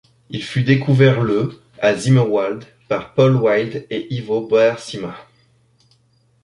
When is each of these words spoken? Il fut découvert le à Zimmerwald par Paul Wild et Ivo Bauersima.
Il 0.31 0.41
fut 0.41 0.63
découvert 0.63 1.21
le 1.21 1.61
à 1.79 1.95
Zimmerwald 1.95 2.65
par 2.87 3.13
Paul 3.13 3.35
Wild 3.35 3.85
et 3.91 4.11
Ivo 4.11 4.41
Bauersima. 4.47 5.15